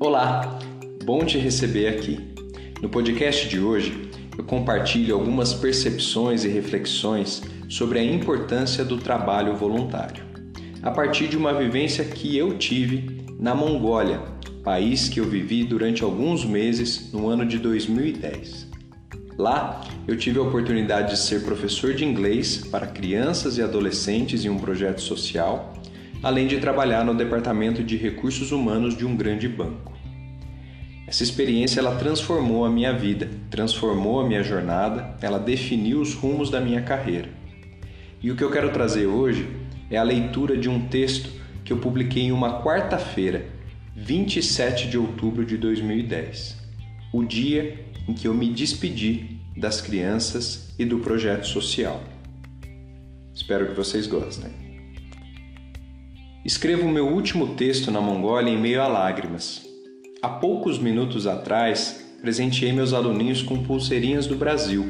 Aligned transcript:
Olá, 0.00 0.60
bom 1.02 1.24
te 1.24 1.38
receber 1.38 1.88
aqui. 1.88 2.20
No 2.80 2.88
podcast 2.88 3.48
de 3.48 3.58
hoje, 3.58 4.08
eu 4.38 4.44
compartilho 4.44 5.12
algumas 5.12 5.52
percepções 5.52 6.44
e 6.44 6.48
reflexões 6.48 7.42
sobre 7.68 7.98
a 7.98 8.04
importância 8.04 8.84
do 8.84 8.96
trabalho 8.96 9.56
voluntário, 9.56 10.22
a 10.84 10.92
partir 10.92 11.26
de 11.26 11.36
uma 11.36 11.52
vivência 11.52 12.04
que 12.04 12.36
eu 12.36 12.56
tive 12.56 13.26
na 13.40 13.56
Mongólia, 13.56 14.22
país 14.62 15.08
que 15.08 15.18
eu 15.18 15.24
vivi 15.24 15.64
durante 15.64 16.04
alguns 16.04 16.44
meses 16.44 17.12
no 17.12 17.28
ano 17.28 17.44
de 17.44 17.58
2010. 17.58 18.68
Lá, 19.36 19.80
eu 20.06 20.16
tive 20.16 20.38
a 20.38 20.42
oportunidade 20.42 21.10
de 21.10 21.18
ser 21.18 21.42
professor 21.42 21.92
de 21.92 22.04
inglês 22.04 22.58
para 22.70 22.86
crianças 22.86 23.58
e 23.58 23.62
adolescentes 23.62 24.44
em 24.44 24.48
um 24.48 24.58
projeto 24.58 25.00
social 25.00 25.74
além 26.22 26.46
de 26.46 26.58
trabalhar 26.58 27.04
no 27.04 27.14
departamento 27.14 27.82
de 27.82 27.96
recursos 27.96 28.52
humanos 28.52 28.96
de 28.96 29.06
um 29.06 29.16
grande 29.16 29.48
banco. 29.48 29.96
Essa 31.06 31.22
experiência 31.22 31.80
ela 31.80 31.96
transformou 31.96 32.64
a 32.64 32.70
minha 32.70 32.92
vida, 32.92 33.30
transformou 33.50 34.20
a 34.20 34.26
minha 34.26 34.42
jornada, 34.42 35.16
ela 35.22 35.38
definiu 35.38 36.00
os 36.00 36.12
rumos 36.12 36.50
da 36.50 36.60
minha 36.60 36.82
carreira. 36.82 37.30
E 38.22 38.30
o 38.30 38.36
que 38.36 38.44
eu 38.44 38.50
quero 38.50 38.70
trazer 38.72 39.06
hoje 39.06 39.48
é 39.90 39.96
a 39.96 40.02
leitura 40.02 40.56
de 40.56 40.68
um 40.68 40.86
texto 40.88 41.30
que 41.64 41.72
eu 41.72 41.78
publiquei 41.78 42.24
em 42.24 42.32
uma 42.32 42.62
quarta-feira, 42.62 43.46
27 43.96 44.88
de 44.88 44.98
outubro 44.98 45.46
de 45.46 45.56
2010, 45.56 46.58
o 47.12 47.24
dia 47.24 47.84
em 48.06 48.12
que 48.12 48.28
eu 48.28 48.34
me 48.34 48.50
despedi 48.50 49.38
das 49.56 49.80
crianças 49.80 50.74
e 50.78 50.84
do 50.84 50.98
projeto 50.98 51.46
social. 51.46 52.02
Espero 53.34 53.66
que 53.66 53.74
vocês 53.74 54.06
gostem. 54.06 54.67
Escrevo 56.44 56.88
meu 56.88 57.08
último 57.08 57.54
texto 57.56 57.90
na 57.90 58.00
Mongólia 58.00 58.52
em 58.52 58.56
meio 58.56 58.80
a 58.80 58.86
lágrimas. 58.86 59.66
Há 60.22 60.28
poucos 60.28 60.78
minutos 60.78 61.26
atrás, 61.26 62.14
presenteei 62.22 62.72
meus 62.72 62.92
aluninhos 62.92 63.42
com 63.42 63.64
pulseirinhas 63.64 64.24
do 64.24 64.36
Brasil, 64.36 64.86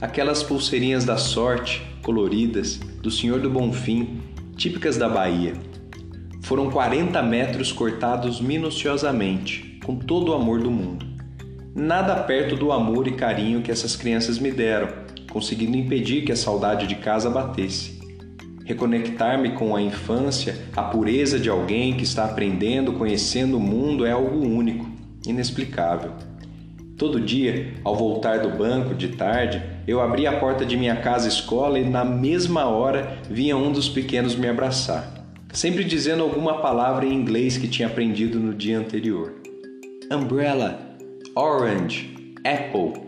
aquelas 0.00 0.42
pulseirinhas 0.42 1.04
da 1.04 1.16
sorte, 1.16 1.80
coloridas, 2.02 2.78
do 3.00 3.12
Senhor 3.12 3.40
do 3.40 3.48
Bonfim, 3.48 4.20
típicas 4.56 4.96
da 4.96 5.08
Bahia. 5.08 5.52
Foram 6.42 6.68
40 6.68 7.22
metros 7.22 7.70
cortados 7.70 8.40
minuciosamente, 8.40 9.78
com 9.84 9.94
todo 9.94 10.32
o 10.32 10.34
amor 10.34 10.60
do 10.60 10.70
mundo. 10.70 11.06
Nada 11.76 12.16
perto 12.24 12.56
do 12.56 12.72
amor 12.72 13.06
e 13.06 13.12
carinho 13.12 13.62
que 13.62 13.70
essas 13.70 13.94
crianças 13.94 14.40
me 14.40 14.50
deram, 14.50 14.88
conseguindo 15.30 15.76
impedir 15.76 16.24
que 16.24 16.32
a 16.32 16.36
saudade 16.36 16.88
de 16.88 16.96
casa 16.96 17.30
batesse 17.30 17.97
reconectar-me 18.68 19.52
com 19.52 19.74
a 19.74 19.80
infância, 19.80 20.54
a 20.76 20.82
pureza 20.82 21.38
de 21.38 21.48
alguém 21.48 21.94
que 21.94 22.04
está 22.04 22.26
aprendendo, 22.26 22.92
conhecendo 22.92 23.56
o 23.56 23.60
mundo 23.60 24.04
é 24.04 24.10
algo 24.10 24.46
único, 24.46 24.86
inexplicável. 25.26 26.12
Todo 26.98 27.18
dia, 27.18 27.72
ao 27.82 27.96
voltar 27.96 28.40
do 28.40 28.50
banco 28.50 28.94
de 28.94 29.08
tarde, 29.08 29.62
eu 29.86 30.02
abria 30.02 30.28
a 30.28 30.38
porta 30.38 30.66
de 30.66 30.76
minha 30.76 30.96
casa-escola 30.96 31.78
e 31.78 31.88
na 31.88 32.04
mesma 32.04 32.66
hora 32.66 33.16
vinha 33.30 33.56
um 33.56 33.72
dos 33.72 33.88
pequenos 33.88 34.36
me 34.36 34.46
abraçar, 34.46 35.24
sempre 35.50 35.82
dizendo 35.82 36.22
alguma 36.22 36.60
palavra 36.60 37.06
em 37.06 37.14
inglês 37.14 37.56
que 37.56 37.68
tinha 37.68 37.88
aprendido 37.88 38.38
no 38.38 38.52
dia 38.52 38.78
anterior. 38.78 39.32
Umbrella, 40.12 40.78
orange, 41.34 42.34
apple, 42.44 43.02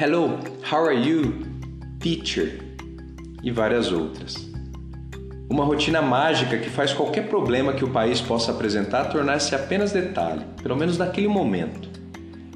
hello, 0.00 0.38
how 0.70 0.86
are 0.86 0.94
you, 0.94 1.38
teacher 1.98 2.60
e 3.42 3.50
várias 3.50 3.90
outras. 3.90 4.51
Uma 5.52 5.66
rotina 5.66 6.00
mágica 6.00 6.56
que 6.56 6.70
faz 6.70 6.94
qualquer 6.94 7.28
problema 7.28 7.74
que 7.74 7.84
o 7.84 7.90
país 7.90 8.22
possa 8.22 8.52
apresentar 8.52 9.10
tornar-se 9.10 9.54
apenas 9.54 9.92
detalhe, 9.92 10.46
pelo 10.62 10.74
menos 10.74 10.96
naquele 10.96 11.28
momento. 11.28 11.90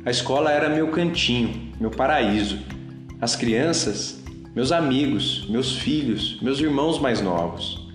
A 0.03 0.11
escola 0.11 0.51
era 0.51 0.71
meu 0.71 0.89
cantinho, 0.89 1.75
meu 1.79 1.91
paraíso. 1.91 2.59
As 3.21 3.37
crianças, 3.37 4.25
meus 4.55 4.73
amigos, 4.73 5.47
meus 5.51 5.77
filhos, 5.77 6.39
meus 6.41 6.59
irmãos 6.59 6.99
mais 6.99 7.21
novos. 7.21 7.87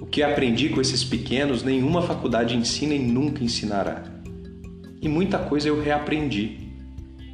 O 0.00 0.06
que 0.06 0.22
aprendi 0.22 0.68
com 0.68 0.80
esses 0.80 1.02
pequenos, 1.02 1.64
nenhuma 1.64 2.00
faculdade 2.00 2.56
ensina 2.56 2.94
e 2.94 3.00
nunca 3.00 3.42
ensinará. 3.42 4.04
E 5.02 5.08
muita 5.08 5.40
coisa 5.40 5.66
eu 5.66 5.82
reaprendi. 5.82 6.58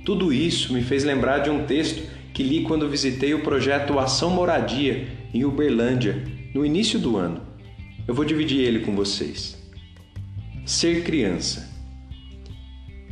Tudo 0.06 0.32
isso 0.32 0.72
me 0.72 0.80
fez 0.80 1.04
lembrar 1.04 1.40
de 1.40 1.50
um 1.50 1.66
texto 1.66 2.02
que 2.32 2.42
li 2.42 2.62
quando 2.62 2.88
visitei 2.88 3.34
o 3.34 3.42
projeto 3.42 3.98
Ação 3.98 4.30
Moradia 4.30 5.06
em 5.34 5.44
Uberlândia, 5.44 6.32
no 6.54 6.64
início 6.64 7.00
do 7.00 7.16
ano. 7.16 7.42
Eu 8.06 8.14
vou 8.14 8.24
dividir 8.24 8.60
ele 8.60 8.80
com 8.80 8.94
vocês. 8.94 9.58
Ser 10.64 11.02
criança. 11.02 11.68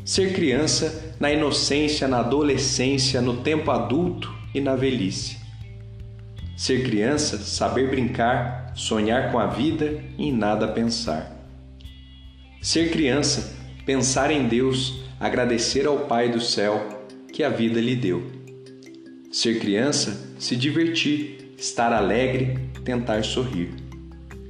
Ser 0.04 0.32
criança 0.32 1.16
na 1.18 1.32
inocência, 1.32 2.06
na 2.06 2.20
adolescência, 2.20 3.20
no 3.20 3.38
tempo 3.38 3.70
adulto 3.70 4.32
e 4.54 4.60
na 4.60 4.76
velhice. 4.76 5.38
Ser 6.56 6.84
criança, 6.84 7.38
saber 7.38 7.90
brincar, 7.90 8.72
sonhar 8.76 9.32
com 9.32 9.38
a 9.38 9.46
vida 9.46 10.02
e 10.16 10.28
em 10.28 10.32
nada 10.32 10.68
pensar. 10.68 11.30
Ser 12.60 12.90
criança, 12.90 13.56
pensar 13.84 14.30
em 14.30 14.46
Deus, 14.46 15.02
agradecer 15.18 15.86
ao 15.86 16.06
Pai 16.06 16.30
do 16.30 16.40
céu 16.40 17.02
que 17.32 17.42
a 17.42 17.48
vida 17.48 17.80
lhe 17.80 17.96
deu. 17.96 18.22
Ser 19.32 19.58
criança, 19.58 20.34
se 20.38 20.54
divertir, 20.54 21.54
estar 21.56 21.92
alegre, 21.92 22.58
tentar 22.84 23.24
sorrir. 23.24 23.70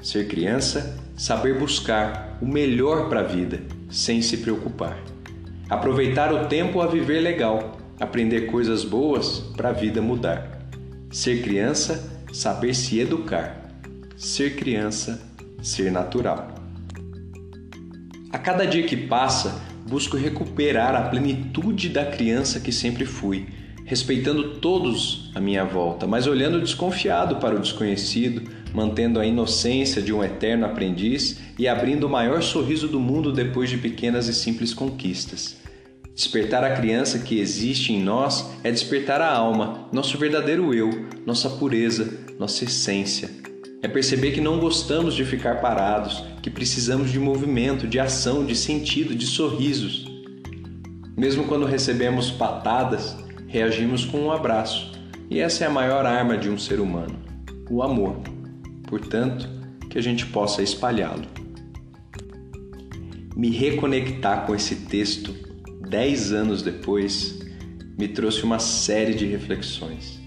Ser 0.03 0.26
criança, 0.26 0.98
saber 1.16 1.59
buscar 1.59 2.38
o 2.41 2.47
melhor 2.47 3.09
para 3.09 3.20
a 3.20 3.25
vida, 3.25 3.62
sem 3.91 4.20
se 4.20 4.38
preocupar. 4.38 4.98
Aproveitar 5.69 6.32
o 6.32 6.48
tempo 6.48 6.81
a 6.81 6.87
viver 6.87 7.20
legal, 7.20 7.78
aprender 8.00 8.47
coisas 8.47 8.84
boas 8.84 9.38
para 9.56 9.69
a 9.69 9.72
vida 9.72 10.03
mudar. 10.03 10.66
Ser 11.10 11.43
criança, 11.43 12.10
saber 12.32 12.75
se 12.75 12.98
educar. 12.98 13.70
Ser 14.16 14.56
criança, 14.56 15.22
ser 15.62 15.91
natural. 15.93 16.54
A 18.31 18.38
cada 18.38 18.66
dia 18.66 18.82
que 18.84 18.97
passa, 18.97 19.60
busco 19.87 20.16
recuperar 20.16 20.94
a 20.94 21.09
plenitude 21.09 21.91
da 21.91 22.06
criança 22.06 22.60
que 22.60 22.72
sempre 22.72 23.04
fui 23.04 23.47
respeitando 23.92 24.54
todos 24.54 25.30
à 25.34 25.41
minha 25.41 25.66
volta, 25.66 26.06
mas 26.06 26.26
olhando 26.26 26.62
desconfiado 26.62 27.36
para 27.36 27.56
o 27.56 27.60
desconhecido, 27.60 28.41
mantendo 28.72 29.20
a 29.20 29.26
inocência 29.26 30.00
de 30.00 30.14
um 30.14 30.25
eterno 30.25 30.64
aprendiz 30.64 31.38
e 31.58 31.69
abrindo 31.69 32.04
o 32.04 32.08
maior 32.08 32.42
sorriso 32.42 32.88
do 32.88 32.98
mundo 32.98 33.31
depois 33.31 33.69
de 33.69 33.76
pequenas 33.76 34.28
e 34.28 34.32
simples 34.32 34.72
conquistas. 34.72 35.58
Despertar 36.14 36.64
a 36.64 36.75
criança 36.75 37.19
que 37.19 37.38
existe 37.38 37.92
em 37.92 38.02
nós 38.02 38.50
é 38.64 38.70
despertar 38.70 39.20
a 39.20 39.31
alma, 39.31 39.86
nosso 39.92 40.16
verdadeiro 40.16 40.72
eu, 40.72 40.88
nossa 41.26 41.50
pureza, 41.50 42.19
nossa 42.38 42.64
essência. 42.64 43.28
É 43.82 43.88
perceber 43.88 44.31
que 44.31 44.41
não 44.41 44.58
gostamos 44.58 45.12
de 45.12 45.22
ficar 45.22 45.60
parados, 45.60 46.25
que 46.41 46.48
precisamos 46.48 47.12
de 47.12 47.19
movimento, 47.19 47.86
de 47.86 48.00
ação, 48.00 48.42
de 48.47 48.56
sentido, 48.56 49.14
de 49.14 49.26
sorrisos. 49.26 50.06
Mesmo 51.14 51.44
quando 51.44 51.66
recebemos 51.66 52.31
patadas, 52.31 53.22
reagimos 53.52 54.06
com 54.06 54.18
um 54.18 54.32
abraço. 54.32 54.90
E 55.28 55.38
essa 55.38 55.64
é 55.64 55.66
a 55.66 55.70
maior 55.70 56.06
arma 56.06 56.38
de 56.38 56.48
um 56.48 56.56
ser 56.56 56.80
humano, 56.80 57.14
o 57.68 57.82
amor. 57.82 58.16
Portanto, 58.88 59.46
que 59.90 59.98
a 59.98 60.02
gente 60.02 60.24
possa 60.24 60.62
espalhá-lo. 60.62 61.26
Me 63.36 63.50
reconectar 63.50 64.46
com 64.46 64.54
esse 64.54 64.86
texto 64.86 65.34
dez 65.86 66.32
anos 66.32 66.62
depois 66.62 67.40
me 67.98 68.08
trouxe 68.08 68.42
uma 68.42 68.58
série 68.58 69.12
de 69.12 69.26
reflexões. 69.26 70.19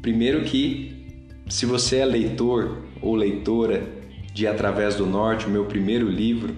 Primeiro 0.00 0.42
que, 0.42 1.26
se 1.50 1.66
você 1.66 1.98
é 1.98 2.06
leitor 2.06 2.78
ou 3.02 3.14
leitora 3.14 3.86
de 4.32 4.46
Através 4.46 4.96
do 4.96 5.04
Norte, 5.04 5.46
o 5.46 5.50
meu 5.50 5.66
primeiro 5.66 6.08
livro, 6.08 6.56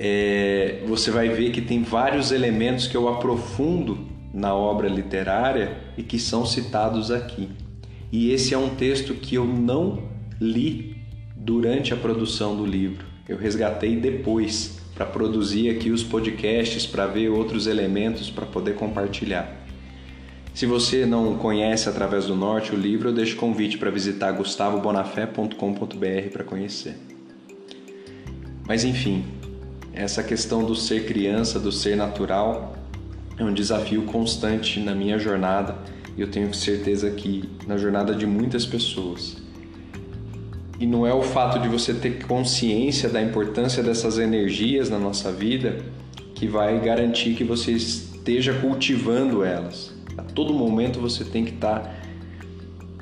é, 0.00 0.82
você 0.84 1.12
vai 1.12 1.28
ver 1.28 1.52
que 1.52 1.60
tem 1.60 1.84
vários 1.84 2.32
elementos 2.32 2.88
que 2.88 2.96
eu 2.96 3.08
aprofundo 3.08 4.11
na 4.32 4.54
obra 4.54 4.88
literária 4.88 5.76
e 5.96 6.02
que 6.02 6.18
são 6.18 6.46
citados 6.46 7.10
aqui. 7.10 7.48
E 8.10 8.30
esse 8.30 8.54
é 8.54 8.58
um 8.58 8.74
texto 8.74 9.14
que 9.14 9.34
eu 9.34 9.44
não 9.44 10.02
li 10.40 10.96
durante 11.36 11.92
a 11.92 11.96
produção 11.96 12.56
do 12.56 12.64
livro. 12.64 13.04
Eu 13.28 13.36
resgatei 13.36 13.96
depois 13.96 14.80
para 14.94 15.06
produzir 15.06 15.70
aqui 15.70 15.90
os 15.90 16.02
podcasts, 16.02 16.86
para 16.86 17.06
ver 17.06 17.28
outros 17.30 17.66
elementos 17.66 18.30
para 18.30 18.46
poder 18.46 18.74
compartilhar. 18.74 19.62
Se 20.54 20.66
você 20.66 21.06
não 21.06 21.38
conhece 21.38 21.88
através 21.88 22.26
do 22.26 22.36
Norte 22.36 22.74
o 22.74 22.78
livro, 22.78 23.08
eu 23.08 23.12
deixo 23.14 23.36
convite 23.36 23.78
para 23.78 23.90
visitar 23.90 24.32
gustavobonafé.com.br 24.32 26.28
para 26.30 26.44
conhecer. 26.44 26.94
Mas 28.66 28.84
enfim, 28.84 29.24
essa 29.94 30.22
questão 30.22 30.62
do 30.62 30.74
ser 30.74 31.06
criança, 31.06 31.58
do 31.58 31.72
ser 31.72 31.96
natural, 31.96 32.74
é 33.38 33.44
um 33.44 33.52
desafio 33.52 34.02
constante 34.02 34.80
na 34.80 34.94
minha 34.94 35.18
jornada 35.18 35.76
e 36.16 36.20
eu 36.20 36.30
tenho 36.30 36.52
certeza 36.52 37.10
que 37.10 37.48
na 37.66 37.76
jornada 37.76 38.14
de 38.14 38.26
muitas 38.26 38.66
pessoas. 38.66 39.36
E 40.78 40.86
não 40.86 41.06
é 41.06 41.14
o 41.14 41.22
fato 41.22 41.58
de 41.60 41.68
você 41.68 41.94
ter 41.94 42.26
consciência 42.26 43.08
da 43.08 43.22
importância 43.22 43.82
dessas 43.82 44.18
energias 44.18 44.90
na 44.90 44.98
nossa 44.98 45.30
vida 45.30 45.78
que 46.34 46.46
vai 46.46 46.80
garantir 46.80 47.34
que 47.34 47.44
você 47.44 47.72
esteja 47.72 48.52
cultivando 48.54 49.44
elas. 49.44 49.94
A 50.18 50.22
todo 50.22 50.52
momento 50.52 51.00
você 51.00 51.24
tem 51.24 51.44
que 51.44 51.54
estar 51.54 51.80
tá 51.80 51.94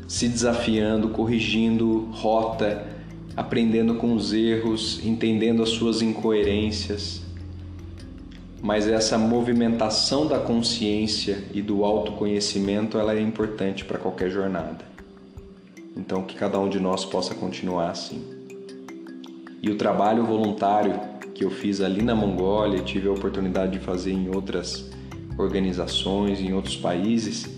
se 0.06 0.28
desafiando, 0.28 1.08
corrigindo 1.08 2.08
rota, 2.12 2.86
aprendendo 3.36 3.94
com 3.94 4.12
os 4.12 4.32
erros, 4.32 5.00
entendendo 5.04 5.62
as 5.62 5.70
suas 5.70 6.02
incoerências. 6.02 7.22
Mas 8.62 8.86
essa 8.86 9.16
movimentação 9.16 10.26
da 10.26 10.38
consciência 10.38 11.44
e 11.54 11.62
do 11.62 11.84
autoconhecimento, 11.84 12.98
ela 12.98 13.14
é 13.14 13.20
importante 13.20 13.84
para 13.84 13.98
qualquer 13.98 14.30
jornada. 14.30 14.84
Então 15.96 16.22
que 16.22 16.34
cada 16.34 16.58
um 16.58 16.68
de 16.68 16.78
nós 16.78 17.04
possa 17.04 17.34
continuar 17.34 17.90
assim. 17.90 18.22
E 19.62 19.70
o 19.70 19.76
trabalho 19.76 20.24
voluntário 20.24 21.00
que 21.34 21.44
eu 21.44 21.50
fiz 21.50 21.80
ali 21.80 22.02
na 22.02 22.14
Mongólia, 22.14 22.82
tive 22.82 23.08
a 23.08 23.12
oportunidade 23.12 23.72
de 23.72 23.78
fazer 23.78 24.12
em 24.12 24.28
outras 24.34 24.90
organizações, 25.38 26.38
em 26.38 26.52
outros 26.52 26.76
países, 26.76 27.48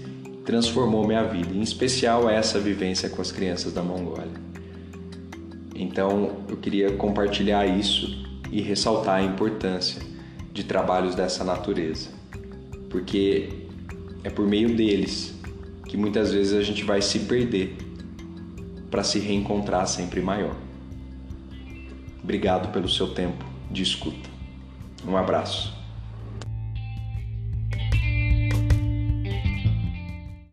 transformou 0.44 1.04
minha 1.04 1.24
vida, 1.24 1.52
em 1.52 1.60
especial 1.60 2.30
essa 2.30 2.60
vivência 2.60 3.08
com 3.08 3.20
as 3.20 3.32
crianças 3.32 3.72
da 3.72 3.82
Mongólia. 3.82 4.40
Então, 5.74 6.44
eu 6.48 6.56
queria 6.56 6.92
compartilhar 6.92 7.66
isso 7.66 8.24
e 8.52 8.60
ressaltar 8.60 9.16
a 9.16 9.22
importância 9.22 10.11
de 10.52 10.64
trabalhos 10.64 11.14
dessa 11.14 11.42
natureza, 11.42 12.10
porque 12.90 13.48
é 14.22 14.30
por 14.30 14.46
meio 14.46 14.76
deles 14.76 15.34
que 15.86 15.96
muitas 15.96 16.32
vezes 16.32 16.52
a 16.52 16.62
gente 16.62 16.84
vai 16.84 17.02
se 17.02 17.20
perder 17.20 17.76
para 18.90 19.02
se 19.02 19.18
reencontrar 19.18 19.86
sempre 19.86 20.20
maior. 20.20 20.54
Obrigado 22.22 22.72
pelo 22.72 22.88
seu 22.88 23.08
tempo 23.08 23.44
de 23.70 23.82
escuta. 23.82 24.30
Um 25.06 25.16
abraço. 25.16 25.81